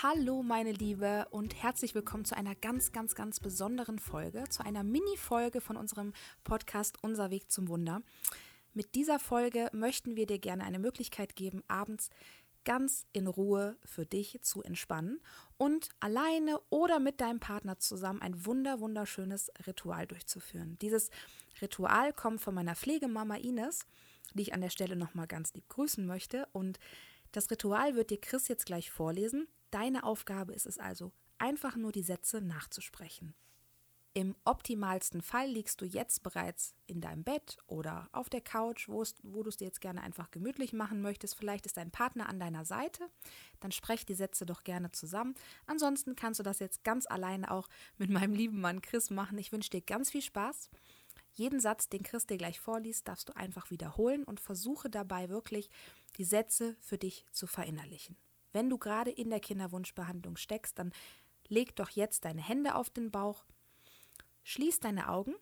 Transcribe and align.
Hallo 0.00 0.44
meine 0.44 0.70
Liebe 0.70 1.26
und 1.32 1.60
herzlich 1.60 1.92
willkommen 1.92 2.24
zu 2.24 2.36
einer 2.36 2.54
ganz, 2.54 2.92
ganz, 2.92 3.16
ganz 3.16 3.40
besonderen 3.40 3.98
Folge, 3.98 4.44
zu 4.48 4.64
einer 4.64 4.84
Mini-Folge 4.84 5.60
von 5.60 5.76
unserem 5.76 6.12
Podcast 6.44 6.98
Unser 7.02 7.32
Weg 7.32 7.50
zum 7.50 7.66
Wunder. 7.66 8.02
Mit 8.74 8.94
dieser 8.94 9.18
Folge 9.18 9.68
möchten 9.72 10.14
wir 10.14 10.26
dir 10.26 10.38
gerne 10.38 10.62
eine 10.62 10.78
Möglichkeit 10.78 11.34
geben, 11.34 11.64
abends 11.66 12.10
ganz 12.64 13.06
in 13.12 13.26
Ruhe 13.26 13.76
für 13.84 14.06
dich 14.06 14.38
zu 14.40 14.62
entspannen 14.62 15.20
und 15.56 15.88
alleine 15.98 16.60
oder 16.70 17.00
mit 17.00 17.20
deinem 17.20 17.40
Partner 17.40 17.80
zusammen 17.80 18.22
ein 18.22 18.46
wunder 18.46 18.78
wunderschönes 18.78 19.50
Ritual 19.66 20.06
durchzuführen. 20.06 20.78
Dieses 20.80 21.10
Ritual 21.60 22.12
kommt 22.12 22.40
von 22.40 22.54
meiner 22.54 22.76
Pflegemama 22.76 23.34
Ines, 23.34 23.80
die 24.34 24.42
ich 24.42 24.54
an 24.54 24.60
der 24.60 24.70
Stelle 24.70 24.94
nochmal 24.94 25.26
ganz 25.26 25.54
lieb 25.54 25.68
grüßen 25.68 26.06
möchte 26.06 26.46
und 26.52 26.78
das 27.32 27.50
Ritual 27.50 27.94
wird 27.94 28.10
dir 28.10 28.20
Chris 28.20 28.48
jetzt 28.48 28.66
gleich 28.66 28.90
vorlesen. 28.90 29.48
Deine 29.70 30.04
Aufgabe 30.04 30.54
ist 30.54 30.66
es 30.66 30.78
also, 30.78 31.12
einfach 31.38 31.76
nur 31.76 31.92
die 31.92 32.02
Sätze 32.02 32.40
nachzusprechen. 32.40 33.34
Im 34.14 34.34
optimalsten 34.44 35.22
Fall 35.22 35.48
liegst 35.48 35.80
du 35.80 35.84
jetzt 35.84 36.24
bereits 36.24 36.74
in 36.86 37.00
deinem 37.00 37.22
Bett 37.22 37.58
oder 37.68 38.08
auf 38.10 38.28
der 38.28 38.40
Couch, 38.40 38.88
wo, 38.88 39.04
du 39.04 39.48
es 39.48 39.58
dir 39.58 39.66
jetzt 39.66 39.80
gerne 39.80 40.02
einfach 40.02 40.32
gemütlich 40.32 40.72
machen 40.72 41.02
möchtest. 41.02 41.36
Vielleicht 41.36 41.66
ist 41.66 41.76
dein 41.76 41.92
Partner 41.92 42.28
an 42.28 42.40
deiner 42.40 42.64
Seite. 42.64 43.04
Dann 43.60 43.70
sprech 43.70 44.06
die 44.06 44.14
Sätze 44.14 44.44
doch 44.44 44.64
gerne 44.64 44.90
zusammen. 44.90 45.36
Ansonsten 45.66 46.16
kannst 46.16 46.40
du 46.40 46.42
das 46.42 46.58
jetzt 46.58 46.82
ganz 46.82 47.06
alleine 47.06 47.50
auch 47.50 47.68
mit 47.96 48.10
meinem 48.10 48.34
lieben 48.34 48.60
Mann 48.60 48.82
Chris 48.82 49.10
machen. 49.10 49.38
Ich 49.38 49.52
wünsche 49.52 49.70
dir 49.70 49.82
ganz 49.82 50.10
viel 50.10 50.22
Spaß. 50.22 50.68
Jeden 51.38 51.60
Satz, 51.60 51.88
den 51.88 52.02
Chris 52.02 52.26
dir 52.26 52.36
gleich 52.36 52.58
vorliest, 52.58 53.06
darfst 53.06 53.28
du 53.28 53.36
einfach 53.36 53.70
wiederholen 53.70 54.24
und 54.24 54.40
versuche 54.40 54.90
dabei 54.90 55.28
wirklich 55.28 55.70
die 56.16 56.24
Sätze 56.24 56.74
für 56.80 56.98
dich 56.98 57.26
zu 57.30 57.46
verinnerlichen. 57.46 58.16
Wenn 58.52 58.68
du 58.68 58.76
gerade 58.76 59.12
in 59.12 59.30
der 59.30 59.38
Kinderwunschbehandlung 59.38 60.36
steckst, 60.36 60.80
dann 60.80 60.92
leg 61.46 61.76
doch 61.76 61.90
jetzt 61.90 62.24
deine 62.24 62.42
Hände 62.42 62.74
auf 62.74 62.90
den 62.90 63.12
Bauch, 63.12 63.44
schließ 64.42 64.80
deine 64.80 65.08
Augen 65.08 65.32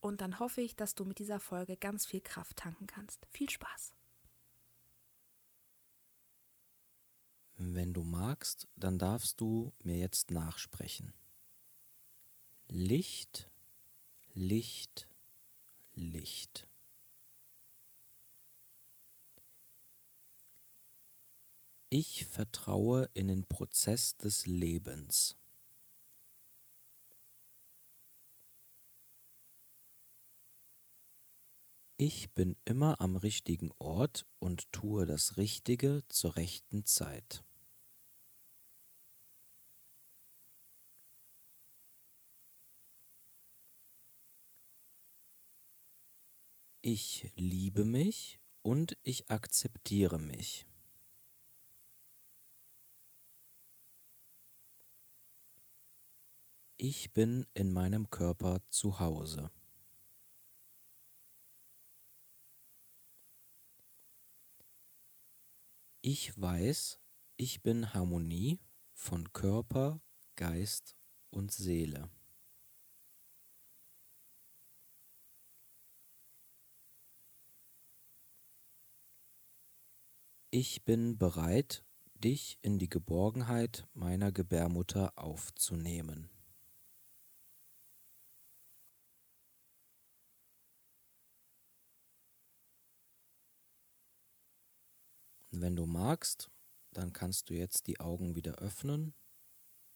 und 0.00 0.20
dann 0.20 0.40
hoffe 0.40 0.62
ich, 0.62 0.74
dass 0.74 0.96
du 0.96 1.04
mit 1.04 1.20
dieser 1.20 1.38
Folge 1.38 1.76
ganz 1.76 2.06
viel 2.06 2.20
Kraft 2.20 2.56
tanken 2.56 2.88
kannst. 2.88 3.24
Viel 3.30 3.48
Spaß! 3.48 3.94
Wenn 7.56 7.94
du 7.94 8.02
magst, 8.02 8.66
dann 8.74 8.98
darfst 8.98 9.40
du 9.40 9.72
mir 9.84 9.96
jetzt 9.96 10.32
nachsprechen. 10.32 11.12
Licht, 12.66 13.48
Licht, 14.36 15.08
Licht. 15.92 16.66
Ich 21.88 22.26
vertraue 22.26 23.08
in 23.14 23.28
den 23.28 23.46
Prozess 23.46 24.16
des 24.16 24.46
Lebens. 24.46 25.36
Ich 31.96 32.32
bin 32.32 32.56
immer 32.64 33.00
am 33.00 33.14
richtigen 33.14 33.70
Ort 33.78 34.26
und 34.40 34.72
tue 34.72 35.06
das 35.06 35.36
Richtige 35.36 36.02
zur 36.08 36.34
rechten 36.34 36.84
Zeit. 36.84 37.43
Ich 46.86 47.32
liebe 47.36 47.86
mich 47.86 48.42
und 48.60 48.98
ich 49.02 49.30
akzeptiere 49.30 50.18
mich. 50.18 50.66
Ich 56.76 57.14
bin 57.14 57.46
in 57.54 57.72
meinem 57.72 58.10
Körper 58.10 58.60
zu 58.68 59.00
Hause. 59.00 59.50
Ich 66.02 66.38
weiß, 66.38 67.00
ich 67.38 67.62
bin 67.62 67.94
Harmonie 67.94 68.60
von 68.92 69.32
Körper, 69.32 70.02
Geist 70.36 70.98
und 71.30 71.50
Seele. 71.50 72.10
Ich 80.56 80.84
bin 80.84 81.18
bereit, 81.18 81.82
dich 82.14 82.60
in 82.62 82.78
die 82.78 82.88
Geborgenheit 82.88 83.88
meiner 83.92 84.30
Gebärmutter 84.30 85.12
aufzunehmen. 85.16 86.30
Wenn 95.50 95.74
du 95.74 95.86
magst, 95.86 96.52
dann 96.92 97.12
kannst 97.12 97.50
du 97.50 97.54
jetzt 97.54 97.88
die 97.88 97.98
Augen 97.98 98.36
wieder 98.36 98.58
öffnen 98.58 99.12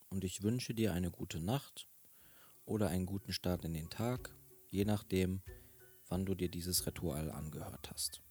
und 0.09 0.25
ich 0.25 0.43
wünsche 0.43 0.73
dir 0.73 0.91
eine 0.91 1.09
gute 1.09 1.39
Nacht 1.39 1.87
oder 2.65 2.89
einen 2.89 3.05
guten 3.05 3.31
Start 3.31 3.63
in 3.63 3.73
den 3.73 3.89
Tag, 3.89 4.35
je 4.67 4.83
nachdem, 4.83 5.41
wann 6.09 6.25
du 6.25 6.35
dir 6.35 6.49
dieses 6.49 6.85
Ritual 6.85 7.31
angehört 7.31 7.91
hast. 7.91 8.21